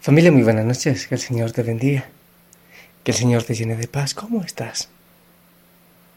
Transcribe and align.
Familia, 0.00 0.32
muy 0.32 0.42
buenas 0.42 0.64
noches. 0.64 1.06
Que 1.06 1.16
el 1.16 1.20
Señor 1.20 1.52
te 1.52 1.62
bendiga. 1.62 2.06
Que 3.04 3.10
el 3.10 3.16
Señor 3.16 3.42
te 3.42 3.54
llene 3.54 3.76
de 3.76 3.88
paz. 3.88 4.14
¿Cómo 4.14 4.42
estás? 4.42 4.88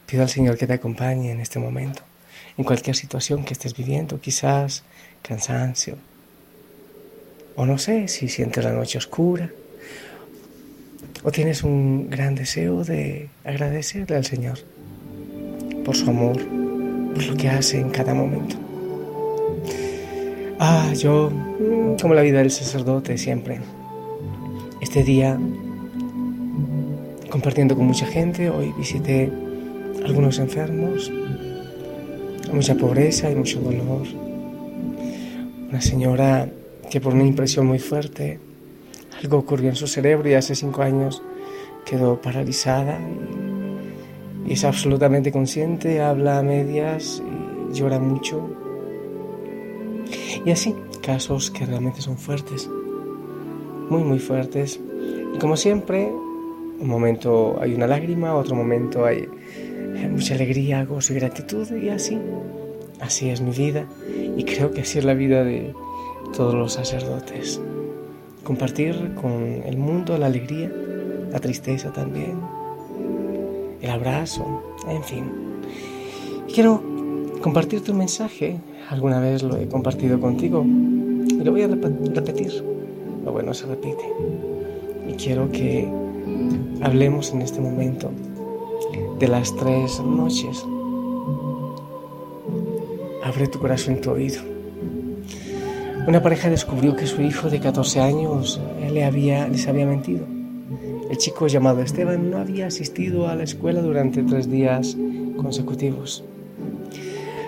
Pido 0.05 0.23
al 0.23 0.29
Señor 0.29 0.57
que 0.57 0.65
te 0.65 0.73
acompañe 0.73 1.31
en 1.31 1.41
este 1.41 1.59
momento, 1.59 2.01
en 2.57 2.63
cualquier 2.63 2.95
situación 2.95 3.43
que 3.43 3.53
estés 3.53 3.75
viviendo, 3.75 4.19
quizás 4.19 4.83
cansancio, 5.21 5.97
o 7.55 7.65
no 7.65 7.77
sé 7.77 8.07
si 8.07 8.27
sientes 8.27 8.63
la 8.63 8.71
noche 8.71 8.97
oscura, 8.97 9.51
o 11.23 11.31
tienes 11.31 11.61
un 11.61 12.09
gran 12.09 12.33
deseo 12.33 12.83
de 12.83 13.29
agradecerle 13.43 14.15
al 14.15 14.25
Señor 14.25 14.57
por 15.85 15.95
su 15.95 16.09
amor, 16.09 16.37
por 17.13 17.23
lo 17.23 17.37
que 17.37 17.49
hace 17.49 17.79
en 17.79 17.91
cada 17.91 18.15
momento. 18.15 18.68
Ah, 20.61 20.91
yo, 20.93 21.31
como 22.01 22.13
la 22.13 22.21
vida 22.21 22.39
del 22.39 22.51
sacerdote 22.51 23.17
siempre, 23.17 23.61
este 24.81 25.03
día, 25.03 25.39
compartiendo 27.29 27.77
con 27.77 27.85
mucha 27.85 28.05
gente, 28.05 28.49
hoy 28.49 28.73
visité 28.77 29.31
algunos 30.05 30.37
enfermos, 30.37 31.09
mucha 32.51 32.75
pobreza 32.75 33.31
y 33.31 33.35
mucho 33.35 33.61
dolor. 33.61 34.05
Una 35.69 35.79
señora 35.79 36.49
que 36.91 36.99
por 36.99 37.13
una 37.13 37.23
impresión 37.23 37.65
muy 37.65 37.79
fuerte, 37.79 38.41
algo 39.23 39.37
ocurrió 39.37 39.69
en 39.69 39.77
su 39.77 39.87
cerebro 39.87 40.27
y 40.27 40.33
hace 40.33 40.55
cinco 40.55 40.81
años 40.81 41.23
quedó 41.85 42.21
paralizada 42.21 42.99
y, 44.45 44.51
es 44.51 44.65
absolutamente 44.65 45.31
consciente, 45.31 46.01
habla 46.01 46.39
a 46.39 46.43
medias 46.43 47.23
y 47.71 47.73
llora 47.73 47.97
mucho. 47.99 48.68
Y 50.45 50.51
así, 50.51 50.75
casos 51.01 51.51
que 51.51 51.65
realmente 51.65 52.01
son 52.01 52.17
fuertes, 52.17 52.69
muy, 53.89 54.03
muy 54.03 54.19
fuertes. 54.19 54.79
Y 55.35 55.37
como 55.37 55.57
siempre, 55.57 56.11
un 56.79 56.87
momento 56.87 57.57
hay 57.61 57.73
una 57.73 57.87
lágrima, 57.87 58.35
otro 58.35 58.55
momento 58.55 59.05
hay 59.05 59.27
mucha 60.09 60.35
alegría, 60.35 60.85
gozo 60.85 61.13
y 61.13 61.17
gratitud 61.17 61.69
y 61.71 61.89
así, 61.89 62.17
así 63.01 63.29
es 63.29 63.41
mi 63.41 63.51
vida 63.51 63.85
y 64.37 64.43
creo 64.43 64.71
que 64.71 64.81
así 64.81 64.99
es 64.99 65.05
la 65.05 65.13
vida 65.13 65.43
de 65.43 65.73
todos 66.35 66.53
los 66.53 66.73
sacerdotes. 66.73 67.59
Compartir 68.43 69.13
con 69.15 69.61
el 69.65 69.77
mundo 69.77 70.17
la 70.17 70.27
alegría, 70.27 70.71
la 71.31 71.39
tristeza 71.39 71.91
también, 71.91 72.39
el 73.81 73.89
abrazo, 73.89 74.63
en 74.87 75.03
fin. 75.03 75.25
quiero 76.53 76.81
compartirte 77.41 77.91
un 77.91 77.97
mensaje, 77.97 78.59
alguna 78.89 79.19
vez 79.19 79.43
lo 79.43 79.55
he 79.55 79.67
compartido 79.67 80.19
contigo 80.19 80.65
y 80.65 81.43
lo 81.43 81.51
voy 81.51 81.61
a 81.61 81.67
repetir, 81.67 82.63
lo 83.23 83.31
bueno 83.31 83.53
se 83.53 83.67
repite. 83.67 84.03
Y 85.07 85.13
quiero 85.13 85.51
que 85.51 85.87
hablemos 86.81 87.31
en 87.31 87.41
este 87.41 87.61
momento 87.61 88.11
de 89.19 89.27
las 89.27 89.55
tres 89.55 90.01
noches. 90.01 90.65
Abre 93.23 93.47
tu 93.47 93.59
corazón 93.59 93.97
y 93.97 94.01
tu 94.01 94.11
oído. 94.11 94.41
Una 96.07 96.23
pareja 96.23 96.49
descubrió 96.49 96.95
que 96.95 97.05
su 97.05 97.21
hijo 97.21 97.49
de 97.49 97.59
14 97.59 97.99
años 97.99 98.59
le 98.91 99.05
había, 99.05 99.47
les 99.47 99.67
había 99.67 99.85
mentido. 99.85 100.25
El 101.09 101.17
chico 101.17 101.47
llamado 101.47 101.81
Esteban 101.81 102.31
no 102.31 102.37
había 102.37 102.67
asistido 102.67 103.27
a 103.27 103.35
la 103.35 103.43
escuela 103.43 103.81
durante 103.81 104.23
tres 104.23 104.49
días 104.49 104.97
consecutivos. 105.37 106.23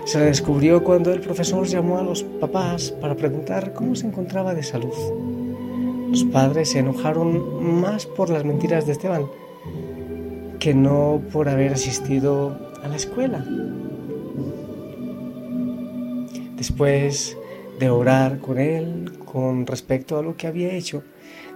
Se 0.05 0.19
descubrió 0.19 0.83
cuando 0.83 1.13
el 1.13 1.21
profesor 1.21 1.65
llamó 1.65 1.97
a 1.97 2.03
los 2.03 2.23
papás 2.23 2.91
para 2.91 3.15
preguntar 3.15 3.73
cómo 3.73 3.95
se 3.95 4.07
encontraba 4.07 4.53
de 4.53 4.63
salud. 4.63 4.93
Los 6.09 6.23
padres 6.25 6.71
se 6.71 6.79
enojaron 6.79 7.79
más 7.81 8.05
por 8.05 8.29
las 8.29 8.43
mentiras 8.43 8.85
de 8.85 8.93
Esteban 8.93 9.25
que 10.61 10.75
no 10.75 11.23
por 11.33 11.49
haber 11.49 11.73
asistido 11.73 12.55
a 12.83 12.87
la 12.87 12.95
escuela. 12.95 13.43
Después 16.55 17.35
de 17.79 17.89
orar 17.89 18.37
con 18.37 18.59
él 18.59 19.11
con 19.25 19.65
respecto 19.65 20.19
a 20.19 20.21
lo 20.21 20.37
que 20.37 20.45
había 20.45 20.71
hecho, 20.71 21.01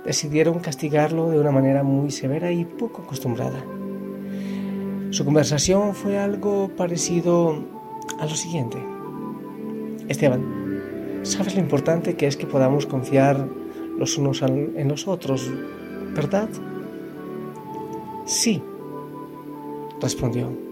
decidieron 0.03 0.57
castigarlo 0.57 1.29
de 1.29 1.39
una 1.39 1.51
manera 1.51 1.83
muy 1.83 2.09
severa 2.09 2.51
y 2.51 2.65
poco 2.65 3.03
acostumbrada. 3.03 3.63
Su 5.11 5.23
conversación 5.23 5.93
fue 5.93 6.17
algo 6.17 6.71
parecido 6.75 7.74
a 8.19 8.25
lo 8.25 8.35
siguiente. 8.35 8.77
Esteban, 10.07 11.21
¿sabes 11.23 11.55
lo 11.55 11.61
importante 11.61 12.15
que 12.15 12.27
es 12.27 12.37
que 12.37 12.45
podamos 12.45 12.85
confiar 12.85 13.47
los 13.97 14.17
unos 14.17 14.41
en 14.41 14.87
los 14.87 15.07
otros, 15.07 15.49
verdad? 16.13 16.49
Sí, 18.25 18.61
respondió. 20.01 20.65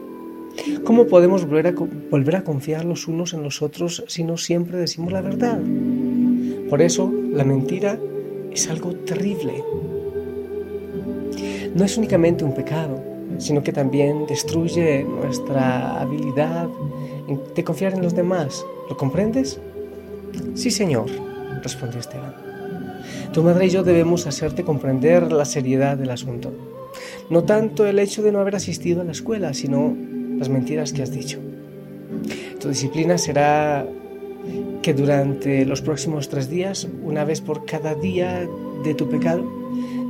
¿Cómo 0.83 1.07
podemos 1.07 1.45
volver 1.45 1.67
a, 1.67 1.71
volver 1.71 2.35
a 2.35 2.43
confiar 2.43 2.85
los 2.85 3.07
unos 3.07 3.33
en 3.33 3.43
los 3.43 3.61
otros 3.61 4.03
si 4.07 4.23
no 4.23 4.37
siempre 4.37 4.77
decimos 4.77 5.11
la 5.11 5.21
verdad? 5.21 5.59
Por 6.69 6.81
eso, 6.81 7.11
la 7.31 7.43
mentira 7.43 7.99
es 8.51 8.69
algo 8.69 8.93
terrible. 8.93 9.63
No 11.75 11.83
es 11.83 11.97
únicamente 11.97 12.43
un 12.43 12.53
pecado, 12.53 13.03
sino 13.37 13.63
que 13.63 13.71
también 13.71 14.25
destruye 14.27 15.03
nuestra 15.03 16.01
habilidad 16.01 16.69
de 17.55 17.63
confiar 17.63 17.93
en 17.93 18.01
los 18.01 18.15
demás. 18.15 18.65
¿Lo 18.89 18.97
comprendes? 18.97 19.59
Sí, 20.55 20.71
Señor, 20.71 21.05
respondió 21.61 21.99
Esteban. 21.99 22.35
Tu 23.33 23.43
madre 23.43 23.65
y 23.65 23.69
yo 23.69 23.83
debemos 23.83 24.27
hacerte 24.27 24.63
comprender 24.63 25.31
la 25.31 25.45
seriedad 25.45 25.97
del 25.97 26.11
asunto. 26.11 26.51
No 27.29 27.43
tanto 27.43 27.85
el 27.85 27.99
hecho 27.99 28.21
de 28.21 28.31
no 28.31 28.39
haber 28.39 28.55
asistido 28.55 29.01
a 29.01 29.05
la 29.05 29.11
escuela, 29.11 29.53
sino 29.53 29.95
las 30.37 30.49
mentiras 30.49 30.93
que 30.93 31.01
has 31.01 31.11
dicho. 31.11 31.39
Tu 32.59 32.69
disciplina 32.69 33.17
será 33.17 33.85
que 34.81 34.93
durante 34.93 35.65
los 35.65 35.81
próximos 35.81 36.29
tres 36.29 36.49
días, 36.49 36.87
una 37.03 37.23
vez 37.23 37.41
por 37.41 37.65
cada 37.65 37.95
día 37.95 38.47
de 38.83 38.93
tu 38.93 39.09
pecado, 39.09 39.43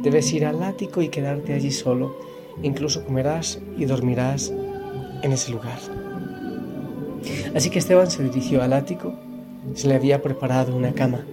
debes 0.04 0.32
ir 0.34 0.46
al 0.46 0.62
ático 0.64 1.02
y 1.02 1.10
quedarte 1.10 1.54
allí 1.54 1.72
solo. 1.72 2.16
Incluso 2.62 3.06
comerás 3.06 3.60
y 3.78 3.86
dormirás 3.86 4.54
en 5.22 5.32
ese 5.32 5.52
lugar. 5.52 5.80
Así 7.56 7.70
que 7.70 7.80
Esteban 7.80 8.10
se 8.10 8.24
dirigió 8.24 8.62
al 8.62 8.74
ático, 8.74 9.14
se 9.74 9.88
le 9.88 9.96
había 9.96 10.22
preparado 10.22 10.76
una 10.76 10.94
cama. 10.94 11.26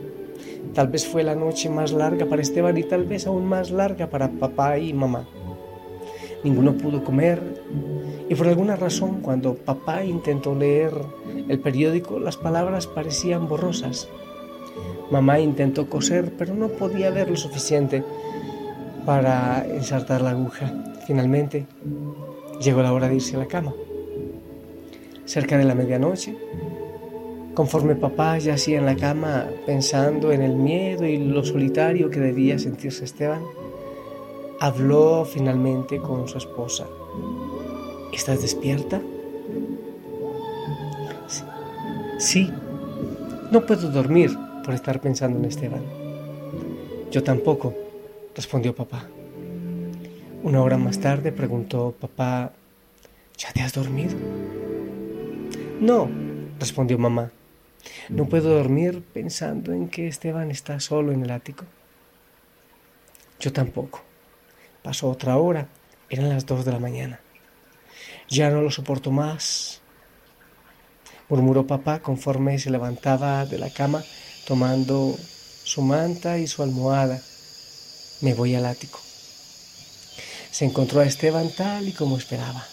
Tal 0.74 0.88
vez 0.88 1.06
fue 1.06 1.22
la 1.22 1.34
noche 1.34 1.68
más 1.68 1.92
larga 1.92 2.26
para 2.26 2.42
Esteban 2.42 2.76
y 2.76 2.84
tal 2.84 3.04
vez 3.04 3.26
aún 3.26 3.46
más 3.46 3.70
larga 3.70 4.08
para 4.08 4.30
papá 4.30 4.78
y 4.78 4.92
mamá 4.92 5.26
ninguno 6.42 6.72
pudo 6.74 7.04
comer 7.04 7.40
y 8.28 8.34
por 8.34 8.48
alguna 8.48 8.76
razón 8.76 9.20
cuando 9.20 9.54
papá 9.54 10.04
intentó 10.04 10.54
leer 10.54 10.92
el 11.48 11.58
periódico 11.58 12.18
las 12.18 12.36
palabras 12.36 12.86
parecían 12.86 13.48
borrosas. 13.48 14.08
Mamá 15.10 15.40
intentó 15.40 15.88
coser 15.88 16.32
pero 16.38 16.54
no 16.54 16.68
podía 16.68 17.10
ver 17.10 17.28
lo 17.28 17.36
suficiente 17.36 18.04
para 19.04 19.66
ensartar 19.66 20.22
la 20.22 20.30
aguja. 20.30 20.72
Finalmente 21.06 21.66
llegó 22.60 22.82
la 22.82 22.92
hora 22.92 23.08
de 23.08 23.16
irse 23.16 23.34
a 23.34 23.40
la 23.40 23.46
cama. 23.46 23.72
Cerca 25.24 25.56
de 25.58 25.64
la 25.64 25.74
medianoche, 25.74 26.36
conforme 27.54 27.94
papá 27.94 28.38
yacía 28.38 28.78
en 28.78 28.86
la 28.86 28.96
cama 28.96 29.46
pensando 29.66 30.32
en 30.32 30.42
el 30.42 30.56
miedo 30.56 31.04
y 31.04 31.18
lo 31.18 31.44
solitario 31.44 32.10
que 32.10 32.20
debía 32.20 32.58
sentirse 32.58 33.04
Esteban, 33.04 33.42
habló 34.60 35.24
finalmente 35.24 35.98
con 35.98 36.28
su 36.28 36.38
esposa. 36.38 36.86
¿Estás 38.12 38.42
despierta? 38.42 39.00
Sí. 42.18 42.50
No 43.50 43.64
puedo 43.66 43.90
dormir 43.90 44.30
por 44.64 44.74
estar 44.74 45.00
pensando 45.00 45.38
en 45.38 45.46
Esteban. 45.46 45.82
Yo 47.10 47.22
tampoco, 47.22 47.74
respondió 48.34 48.74
papá. 48.74 49.08
Una 50.42 50.62
hora 50.62 50.76
más 50.76 51.00
tarde 51.00 51.32
preguntó 51.32 51.94
papá, 51.98 52.52
¿ya 53.36 53.52
te 53.52 53.62
has 53.62 53.72
dormido? 53.72 54.14
No, 55.80 56.10
respondió 56.58 56.98
mamá. 56.98 57.32
No 58.10 58.28
puedo 58.28 58.50
dormir 58.50 59.02
pensando 59.14 59.72
en 59.72 59.88
que 59.88 60.08
Esteban 60.08 60.50
está 60.50 60.78
solo 60.78 61.10
en 61.10 61.22
el 61.22 61.30
ático. 61.30 61.64
Yo 63.40 63.50
tampoco. 63.50 64.02
Pasó 64.82 65.08
otra 65.08 65.38
hora, 65.38 65.68
eran 66.10 66.28
las 66.28 66.44
dos 66.44 66.66
de 66.66 66.72
la 66.72 66.78
mañana. 66.78 67.20
Ya 68.28 68.50
no 68.50 68.60
lo 68.60 68.70
soporto 68.70 69.10
más, 69.10 69.80
murmuró 71.30 71.66
papá 71.66 72.00
conforme 72.00 72.58
se 72.58 72.70
levantaba 72.70 73.46
de 73.46 73.58
la 73.58 73.70
cama 73.70 74.04
tomando 74.46 75.16
su 75.64 75.80
manta 75.80 76.36
y 76.36 76.46
su 76.46 76.62
almohada. 76.62 77.22
Me 78.20 78.34
voy 78.34 78.54
al 78.54 78.66
ático. 78.66 79.00
Se 80.50 80.66
encontró 80.66 81.00
a 81.00 81.06
Esteban 81.06 81.48
tal 81.56 81.88
y 81.88 81.92
como 81.92 82.18
esperaba, 82.18 82.66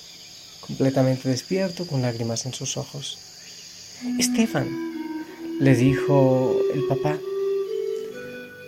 completamente 0.68 1.30
despierto, 1.30 1.88
con 1.88 2.02
lágrimas 2.02 2.46
en 2.46 2.54
sus 2.54 2.78
ojos. 2.78 3.18
Esteban, 4.20 4.68
le 5.60 5.76
dijo 5.76 6.60
el 6.74 6.84
papá, 6.86 7.18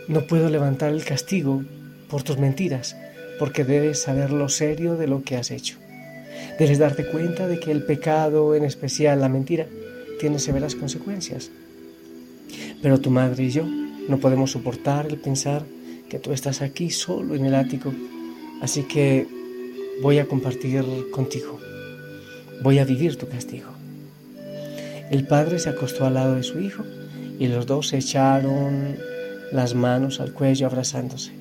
no 0.07 0.25
puedo 0.25 0.49
levantar 0.49 0.91
el 0.91 1.03
castigo 1.03 1.63
por 2.09 2.23
tus 2.23 2.37
mentiras, 2.37 2.95
porque 3.37 3.63
debes 3.63 4.01
saber 4.01 4.31
lo 4.31 4.49
serio 4.49 4.95
de 4.95 5.07
lo 5.07 5.23
que 5.23 5.35
has 5.35 5.51
hecho. 5.51 5.77
Debes 6.57 6.79
darte 6.79 7.05
cuenta 7.05 7.47
de 7.47 7.59
que 7.59 7.71
el 7.71 7.83
pecado, 7.83 8.55
en 8.55 8.63
especial 8.63 9.21
la 9.21 9.29
mentira, 9.29 9.67
tiene 10.19 10.39
severas 10.39 10.75
consecuencias. 10.75 11.51
Pero 12.81 12.99
tu 12.99 13.11
madre 13.11 13.43
y 13.43 13.51
yo 13.51 13.65
no 13.65 14.17
podemos 14.19 14.51
soportar 14.51 15.05
el 15.05 15.17
pensar 15.17 15.63
que 16.09 16.17
tú 16.17 16.31
estás 16.31 16.61
aquí 16.61 16.89
solo 16.89 17.35
en 17.35 17.45
el 17.45 17.53
ático, 17.53 17.93
así 18.61 18.83
que 18.83 19.27
voy 20.01 20.17
a 20.17 20.25
compartir 20.25 20.83
contigo. 21.11 21.69
Voy 22.61 22.77
a 22.79 22.83
vivir 22.83 23.15
tu 23.15 23.29
castigo. 23.29 23.69
El 25.09 25.25
padre 25.25 25.59
se 25.59 25.69
acostó 25.69 26.06
al 26.06 26.15
lado 26.15 26.35
de 26.35 26.44
su 26.44 26.59
hijo 26.59 26.83
y 27.39 27.47
los 27.47 27.65
dos 27.65 27.88
se 27.88 27.97
echaron 27.97 28.97
las 29.53 29.75
manos 29.75 30.19
al 30.19 30.33
cuello 30.33 30.67
abrazándose. 30.67 31.31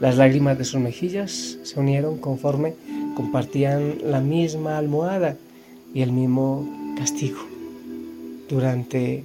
Las 0.00 0.16
lágrimas 0.16 0.56
de 0.56 0.64
sus 0.64 0.80
mejillas 0.80 1.58
se 1.64 1.80
unieron 1.80 2.18
conforme 2.18 2.74
compartían 3.16 3.96
la 4.04 4.20
misma 4.20 4.78
almohada 4.78 5.36
y 5.92 6.02
el 6.02 6.12
mismo 6.12 6.94
castigo 6.96 7.40
durante 8.48 9.24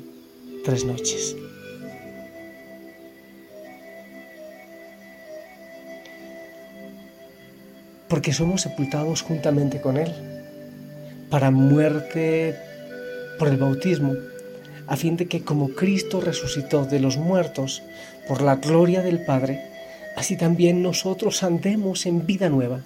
tres 0.66 0.86
noches. 0.86 1.36
Porque 8.10 8.34
somos 8.34 8.62
sepultados 8.62 9.22
juntamente 9.22 9.80
con 9.80 9.98
Él 9.98 10.33
para 11.34 11.50
muerte 11.50 12.56
por 13.40 13.48
el 13.48 13.58
bautismo, 13.58 14.14
a 14.86 14.96
fin 14.96 15.18
de 15.18 15.26
que 15.26 15.42
como 15.42 15.70
Cristo 15.70 16.22
resucitó 16.22 16.86
de 16.86 17.00
los 17.00 17.18
muertos 17.18 17.82
por 18.28 18.44
la 18.44 18.58
gloria 18.58 19.02
del 19.02 19.26
Padre, 19.26 19.60
así 20.16 20.38
también 20.38 20.84
nosotros 20.84 21.42
andemos 21.42 22.06
en 22.06 22.28
vida 22.28 22.50
nueva. 22.50 22.82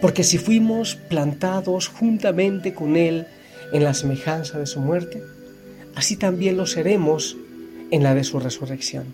Porque 0.00 0.22
si 0.22 0.38
fuimos 0.38 0.94
plantados 0.94 1.88
juntamente 1.88 2.72
con 2.72 2.94
Él 2.94 3.26
en 3.72 3.82
la 3.82 3.94
semejanza 3.94 4.60
de 4.60 4.66
su 4.66 4.78
muerte, 4.78 5.20
así 5.96 6.16
también 6.16 6.56
lo 6.56 6.66
seremos 6.66 7.36
en 7.90 8.04
la 8.04 8.14
de 8.14 8.22
su 8.22 8.38
resurrección. 8.38 9.12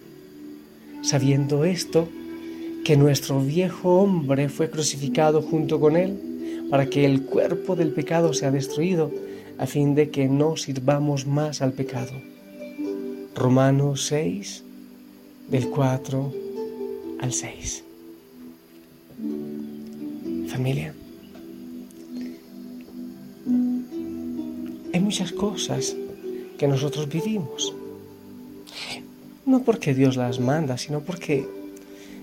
Sabiendo 1.03 1.65
esto, 1.65 2.11
que 2.85 2.99
nuestro 2.99 3.41
viejo 3.41 4.03
hombre 4.03 4.51
fue 4.51 4.69
crucificado 4.69 5.41
junto 5.41 5.81
con 5.81 5.97
Él, 5.97 6.34
para 6.71 6.87
que 6.87 7.05
el 7.05 7.23
cuerpo 7.23 7.77
del 7.77 7.93
pecado 7.93 8.35
sea 8.35 8.51
destruido, 8.51 9.11
a 9.59 9.67
fin 9.67 9.95
de 9.95 10.11
que 10.11 10.29
no 10.29 10.57
sirvamos 10.57 11.27
más 11.27 11.63
al 11.63 11.73
pecado. 11.73 12.13
Romanos 13.35 14.07
6, 14.07 14.65
del 15.49 15.69
4 15.69 16.33
al 17.21 17.33
6. 17.33 17.85
Familia, 20.49 20.95
hay 24.93 25.01
muchas 25.01 25.33
cosas 25.33 25.97
que 26.59 26.69
nosotros 26.69 27.09
vivimos. 27.09 27.75
No 29.47 29.63
porque 29.63 29.95
Dios 29.95 30.17
las 30.17 30.41
manda, 30.41 30.79
sino 30.79 31.01
porque 31.01 31.47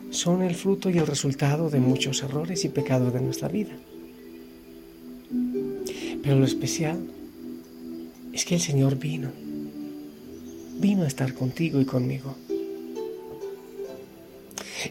son 0.09 0.41
el 0.41 0.55
fruto 0.55 0.89
y 0.89 0.97
el 0.97 1.07
resultado 1.07 1.69
de 1.69 1.79
muchos 1.79 2.23
errores 2.23 2.65
y 2.65 2.69
pecados 2.69 3.13
de 3.13 3.21
nuestra 3.21 3.47
vida. 3.47 3.71
Pero 6.23 6.38
lo 6.38 6.45
especial 6.45 7.00
es 8.33 8.45
que 8.45 8.56
el 8.56 8.62
Señor 8.62 8.97
vino, 8.97 9.31
vino 10.79 11.03
a 11.03 11.07
estar 11.07 11.33
contigo 11.33 11.81
y 11.81 11.85
conmigo. 11.85 12.35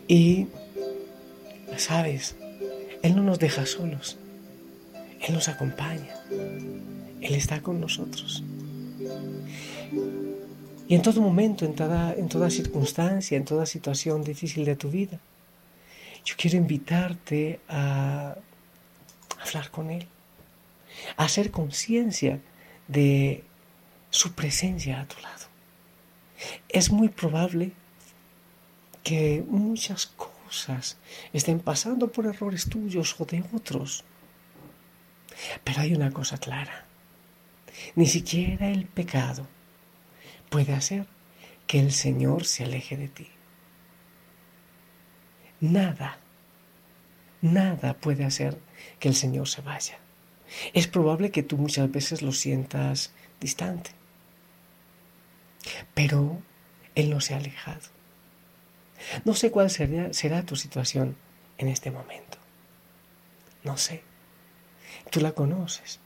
Y, 0.07 0.47
sabes, 1.77 2.37
Él 3.03 3.17
no 3.17 3.23
nos 3.23 3.39
deja 3.39 3.67
solos, 3.67 4.19
Él 5.21 5.35
nos 5.35 5.49
acompaña, 5.49 6.15
Él 7.21 7.35
está 7.35 7.63
con 7.63 7.81
nosotros. 7.81 8.43
Y 10.89 10.95
en 10.97 11.03
todo 11.03 11.21
momento, 11.21 11.65
en 11.65 11.75
toda, 11.75 12.13
en 12.15 12.29
toda 12.29 12.51
circunstancia, 12.51 13.37
en 13.37 13.45
toda 13.45 13.65
situación 13.65 14.25
difícil 14.25 14.65
de 14.65 14.75
tu 14.75 14.91
vida, 14.91 15.21
yo 16.25 16.35
quiero 16.37 16.57
invitarte 16.57 17.61
a 17.69 18.37
hablar 19.41 19.71
con 19.71 19.91
Él, 19.91 20.07
hacer 21.17 21.51
conciencia 21.51 22.41
de 22.89 23.45
su 24.11 24.33
presencia 24.33 25.01
a 25.01 25.07
tu 25.07 25.21
lado. 25.21 25.47
Es 26.69 26.91
muy 26.91 27.09
probable 27.09 27.73
que 29.03 29.45
muchas 29.49 30.07
cosas 30.07 30.99
estén 31.33 31.61
pasando 31.61 32.11
por 32.11 32.27
errores 32.27 32.69
tuyos 32.69 33.17
o 33.19 33.25
de 33.25 33.45
otros. 33.53 34.05
Pero 35.65 35.81
hay 35.81 35.95
una 35.95 36.11
cosa 36.11 36.39
clara. 36.39 36.87
Ni 37.95 38.07
siquiera 38.07 38.69
el 38.69 38.87
pecado 38.87 39.47
puede 40.49 40.75
hacer 40.75 41.07
que 41.67 41.79
el 41.79 41.93
Señor 41.93 42.45
se 42.45 42.65
aleje 42.65 42.97
de 42.97 43.09
ti. 43.09 43.29
Nada, 45.61 46.19
nada 47.43 47.95
puede 47.95 48.25
hacer 48.25 48.59
que 48.99 49.09
el 49.09 49.15
Señor 49.15 49.49
se 49.49 49.63
vaya. 49.63 49.99
Es 50.73 50.87
probable 50.87 51.31
que 51.31 51.43
tú 51.43 51.57
muchas 51.57 51.91
veces 51.91 52.23
lo 52.23 52.33
sientas 52.33 53.13
distante, 53.41 53.91
pero 55.95 56.41
Él 56.95 57.11
no 57.11 57.21
se 57.21 57.35
ha 57.35 57.39
alejado. 57.39 57.89
No 59.25 59.35
sé 59.35 59.51
cuál 59.51 59.71
será 59.71 60.43
tu 60.45 60.57
situación 60.57 61.17
en 61.59 61.69
este 61.69 61.91
momento. 61.91 62.39
No 63.65 63.77
sé. 63.77 64.03
Tú 65.11 65.21
la 65.21 65.33
conoces. 65.33 66.01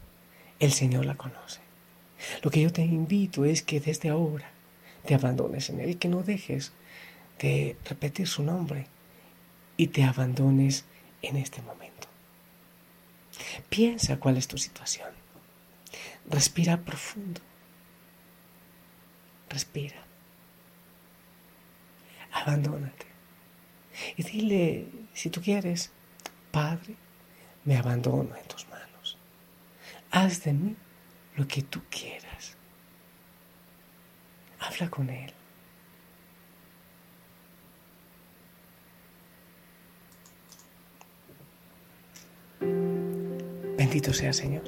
El 0.60 0.72
Señor 0.72 1.04
la 1.06 1.16
conoce. 1.16 1.60
Lo 2.42 2.50
que 2.50 2.60
yo 2.60 2.72
te 2.72 2.82
invito 2.82 3.44
es 3.44 3.62
que 3.62 3.80
desde 3.80 4.08
ahora 4.08 4.50
te 5.04 5.14
abandones 5.14 5.68
en 5.70 5.80
Él 5.80 5.90
y 5.90 5.94
que 5.96 6.08
no 6.08 6.22
dejes 6.22 6.72
de 7.38 7.76
repetir 7.84 8.28
su 8.28 8.42
nombre 8.42 8.86
y 9.76 9.88
te 9.88 10.04
abandones 10.04 10.84
en 11.22 11.36
este 11.36 11.60
momento. 11.62 12.08
Piensa 13.68 14.18
cuál 14.18 14.36
es 14.36 14.48
tu 14.48 14.58
situación. 14.58 15.10
Respira 16.28 16.78
profundo. 16.78 17.40
Respira. 19.48 20.02
Abandónate. 22.32 23.06
Y 24.16 24.22
dile, 24.24 24.88
si 25.12 25.30
tú 25.30 25.40
quieres, 25.40 25.92
Padre, 26.50 26.96
me 27.64 27.76
abandono 27.76 28.34
en 28.36 28.46
tus 28.48 28.66
manos. 28.68 29.18
Haz 30.10 30.44
de 30.44 30.52
mí 30.52 30.76
lo 31.36 31.46
que 31.46 31.62
tú 31.62 31.82
quieras. 31.90 32.56
Habla 34.58 34.90
con 34.90 35.10
Él. 35.10 35.32
Bendito 43.84 44.14
sea 44.14 44.32
Señor. 44.32 44.62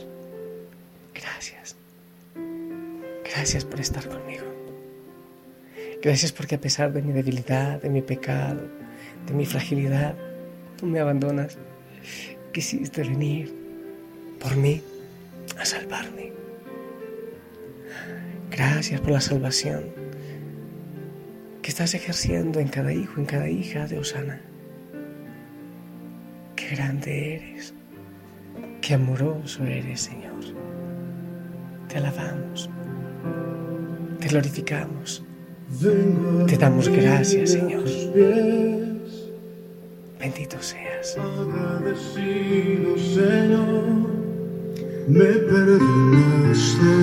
Gracias. 1.14 1.74
Gracias 3.24 3.64
por 3.64 3.80
estar 3.80 4.06
conmigo. 4.06 4.44
Gracias 6.02 6.32
porque 6.32 6.56
a 6.56 6.60
pesar 6.60 6.92
de 6.92 7.00
mi 7.00 7.14
debilidad, 7.14 7.80
de 7.80 7.88
mi 7.88 8.02
pecado, 8.02 8.68
de 9.26 9.32
mi 9.32 9.46
fragilidad, 9.46 10.14
tú 10.76 10.84
me 10.84 11.00
abandonas. 11.00 11.56
Quisiste 12.52 13.04
venir 13.04 13.54
por 14.38 14.54
mí 14.54 14.82
a 15.58 15.64
salvarme. 15.64 16.32
Gracias 18.50 19.00
por 19.00 19.12
la 19.12 19.22
salvación 19.22 19.86
que 21.62 21.70
estás 21.70 21.94
ejerciendo 21.94 22.60
en 22.60 22.68
cada 22.68 22.92
hijo, 22.92 23.18
en 23.18 23.24
cada 23.24 23.48
hija 23.48 23.86
de 23.86 23.98
Osana. 23.98 24.42
Qué 26.54 26.76
grande 26.76 27.36
eres, 27.36 27.72
qué 28.86 28.94
amoroso 28.94 29.64
eres, 29.64 30.02
Señor. 30.02 30.44
Te 31.88 31.96
alabamos, 31.98 32.70
Te 34.20 34.28
glorificamos. 34.28 35.24
Te 36.46 36.56
damos 36.56 36.88
gracias, 36.88 37.50
Señor. 37.50 37.82
Bendito 40.20 40.56
seas. 40.60 41.18
Agradecido, 41.18 42.96
Señor, 42.96 44.08
me 45.08 45.32
perdonaste, 45.50 46.94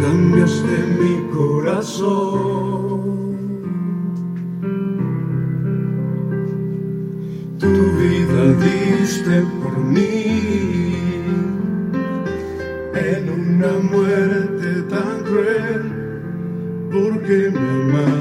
cambiaste 0.00 0.76
mi 1.00 1.30
corazón. 1.34 2.81
En 12.94 13.30
una 13.30 13.72
muerte 13.90 14.82
tan 14.88 15.22
cruel, 15.24 15.82
porque 16.90 17.50
me 17.50 17.58
amaste 17.58 18.11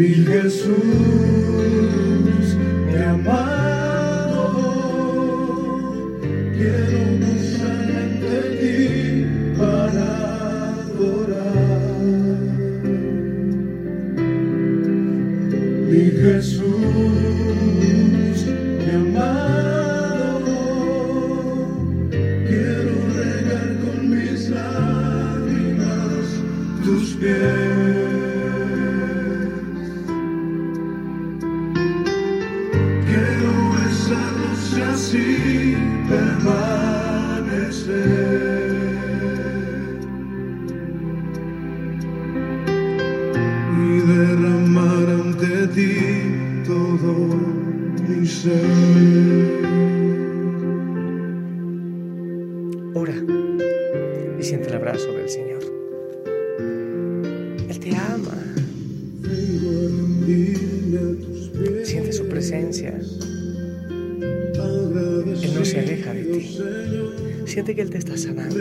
mi 0.00 0.14
Jesús, 0.14 0.78
mi 2.86 2.96
amado, 3.02 3.49
el 54.66 54.74
abrazo 54.74 55.12
del 55.12 55.28
Señor. 55.28 55.62
Él 57.68 57.80
te 57.80 57.96
ama. 57.96 58.36
Siente 61.84 62.12
su 62.12 62.26
presencia. 62.28 62.98
Él 65.42 65.54
no 65.54 65.64
se 65.64 65.80
aleja 65.80 66.12
de 66.12 66.24
ti. 66.24 66.58
Siente 67.46 67.74
que 67.74 67.82
Él 67.82 67.90
te 67.90 67.98
está 67.98 68.16
sanando. 68.16 68.56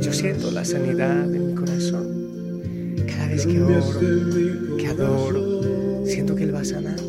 Yo 0.00 0.12
siento 0.12 0.50
la 0.50 0.64
sanidad 0.64 1.34
en 1.34 1.48
mi 1.48 1.54
corazón. 1.54 2.96
Cada 3.06 3.28
vez 3.28 3.46
que 3.46 3.60
oro, 3.60 4.76
que 4.76 4.86
adoro, 4.86 6.06
siento 6.06 6.34
que 6.34 6.44
Él 6.44 6.54
va 6.54 6.64
sanando. 6.64 7.02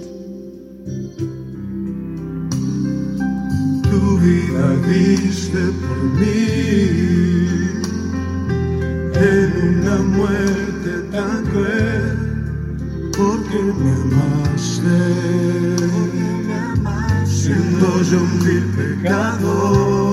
Tu 3.84 4.20
vida 4.20 4.76
diste 4.88 5.60
por 5.82 5.98
mí 6.20 6.81
en 9.22 9.80
una 9.80 9.98
muerte 9.98 10.92
tan 11.12 11.46
cruel, 11.46 12.18
porque 13.16 13.58
me 13.80 13.92
amaste, 14.02 15.00
siendo 17.26 18.02
yo 18.02 18.18
un 18.20 18.40
vil 18.44 18.66
pecador. 18.76 20.11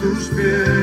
Tus 0.00 0.30
pies. 0.30 0.79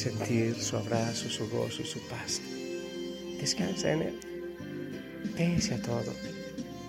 Sentir 0.00 0.54
su 0.54 0.78
abrazo, 0.78 1.28
su 1.28 1.46
gozo 1.50 1.82
y 1.82 1.84
su 1.84 1.98
paz. 2.08 2.40
Descansa 3.38 3.92
en 3.92 4.02
Él. 4.02 4.14
Pese 5.36 5.74
a 5.74 5.82
todo, 5.82 6.14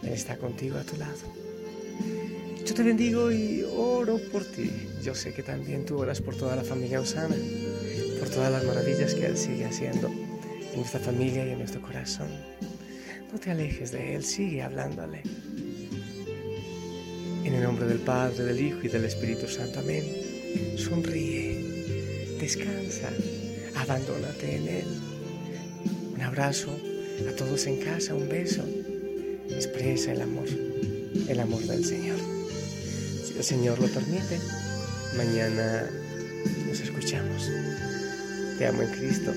Él 0.03 0.13
está 0.13 0.38
contigo 0.38 0.77
a 0.77 0.84
tu 0.84 0.96
lado. 0.96 1.20
Yo 2.65 2.74
te 2.74 2.84
bendigo 2.84 3.30
y 3.30 3.63
oro 3.63 4.18
por 4.32 4.46
ti. 4.46 4.72
Yo 5.03 5.13
sé 5.13 5.34
que 5.34 5.44
también 5.44 5.86
tú 5.86 5.98
oras 5.98 6.22
por 6.22 6.38
toda 6.38 6.56
la 6.56 6.63
familia 6.63 7.01
Osana, 7.01 7.36
por 8.18 8.30
todas 8.30 8.50
las 8.50 8.63
maravillas 8.63 9.13
que 9.13 9.25
Él 9.25 9.38
sigue 9.38 9.65
haciendo 9.65 10.08
en 10.08 10.77
nuestra 10.77 11.01
familia 11.01 11.46
y 11.46 11.51
en 11.51 11.58
nuestro 11.58 11.82
corazón. 11.82 12.30
No 13.34 13.39
te 13.39 13.51
alejes 13.51 13.91
de 13.91 14.15
Él, 14.15 14.24
sigue 14.24 14.62
hablándole. 14.62 15.22
En 17.44 17.53
el 17.53 17.63
nombre 17.63 17.88
del 17.88 18.00
Padre, 18.00 18.46
del 18.46 18.62
Hijo 18.62 18.80
y 18.84 18.88
del 18.88 19.03
Espíritu 19.03 19.48
Santo. 19.50 19.80
Amén. 19.80 20.06
Sonríe, 20.77 21.61
descansa, 22.42 23.10
abandónate 23.76 24.56
en 24.56 24.68
Él. 24.68 24.86
Un 26.16 26.22
abrazo 26.22 26.76
a 27.30 27.36
todos 27.36 27.68
en 27.68 27.78
casa, 27.78 28.16
un 28.16 28.28
beso. 28.28 28.64
Expresa 29.50 30.12
el 30.12 30.22
amor, 30.22 30.48
el 31.28 31.40
amor 31.40 31.62
del 31.62 31.86
Señor. 31.86 32.18
Si 33.24 33.38
el 33.38 33.44
Señor 33.44 33.80
lo 33.80 33.88
permite, 33.88 34.40
mañana 35.16 35.88
nos 36.68 36.80
escuchamos. 36.80 37.48
Te 38.58 38.66
amo 38.66 38.82
en 38.82 38.90
Cristo. 38.90 39.34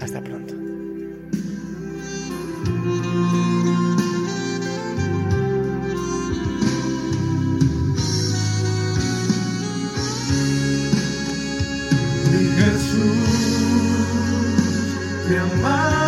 Hasta 0.00 0.20
pronto. 0.22 0.57
my 15.60 16.07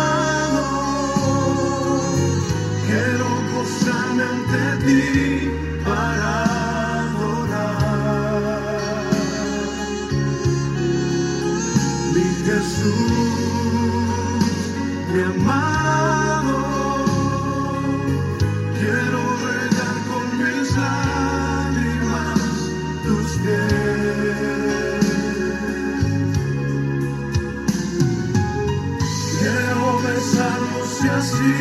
así 31.17 31.53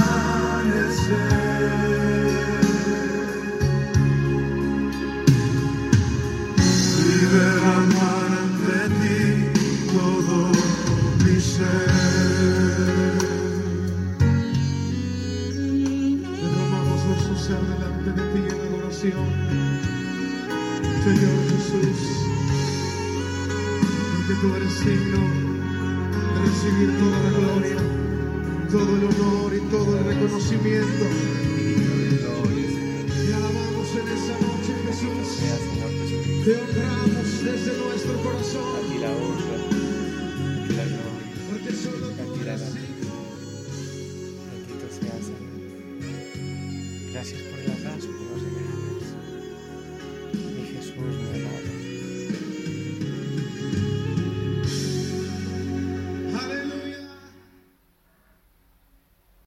Y 6.57 7.25
derramar 7.33 8.29
ante 8.43 8.79
ti 8.99 9.19
todo 9.93 10.37
mi 11.25 11.37
ser. 11.39 11.91
Derramamos 16.41 16.99
nuestro 17.07 17.33
ser 17.37 17.61
delante 17.71 18.09
de 18.17 18.23
ti 18.31 18.41
en 18.53 18.59
adoración. 18.67 19.29
Señor 21.03 21.39
Jesús, 21.49 21.99
porque 24.13 24.33
tú 24.39 24.47
eres 24.55 24.75
digno 24.85 25.21
de 26.33 26.39
recibir 26.45 26.89
toda 26.99 27.17
la 27.23 27.29
gloria, 27.39 27.77
todo 28.71 28.95
el 28.95 29.03
honor 29.03 29.53
y 29.53 29.59
todo 29.69 29.97
el 29.97 30.05
reconocimiento. 30.05 31.05
Te 33.25 33.33
alabamos 33.33 33.89
en 33.91 34.07
esa 34.07 34.33
noche, 34.39 34.71
Jesús. 34.85 35.27
Te 36.45 36.51
honramos 36.55 37.43
desde 37.43 37.71
nuestro 37.77 38.13
corazón. 38.23 38.63
A 38.75 38.81
ti 38.87 38.97
la 38.99 39.11
honra, 39.11 39.57
la 40.69 40.85
gloria. 40.85 41.27
Porque 41.49 41.71
solo 41.73 42.07
tú 42.07 42.21
Gracias. 47.11 47.50